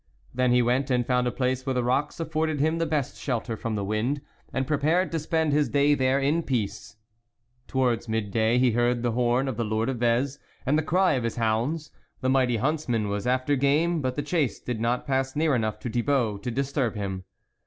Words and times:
Then 0.33 0.51
he 0.51 0.63
went 0.63 0.89
and 0.89 1.05
found 1.05 1.27
a 1.27 1.31
place 1.31 1.63
where 1.63 1.75
the 1.75 1.83
rocks 1.83 2.19
afforded 2.19 2.59
him 2.59 2.79
the 2.79 2.87
best 2.87 3.17
shelter 3.19 3.55
from 3.55 3.75
the 3.75 3.83
wind, 3.83 4.19
and 4.51 4.65
prepared 4.65 5.11
to 5.11 5.19
spend 5.19 5.53
his 5.53 5.69
day 5.69 5.93
there 5.93 6.19
in 6.19 6.41
peace. 6.41 6.95
Towards 7.67 8.09
mid 8.09 8.31
day, 8.31 8.57
he 8.57 8.71
heard 8.71 9.03
the 9.03 9.11
horn 9.11 9.47
of 9.47 9.57
the 9.57 9.63
Lord 9.63 9.89
of 9.89 9.97
Vez, 9.99 10.39
and 10.65 10.75
the 10.75 10.81
cry 10.81 11.13
of 11.13 11.23
his 11.23 11.35
hounds; 11.35 11.91
the 12.19 12.29
mighty 12.29 12.57
hunts 12.57 12.89
man 12.89 13.09
was 13.09 13.27
after 13.27 13.55
game, 13.55 14.01
but 14.01 14.15
the 14.15 14.23
chase 14.23 14.59
did 14.59 14.81
not 14.81 15.05
pass 15.05 15.35
near 15.35 15.53
enough 15.53 15.77
to 15.81 15.87
Thibault 15.87 16.37
to 16.39 16.49
dis 16.49 16.73
turb 16.73 16.95
him. 16.95 17.25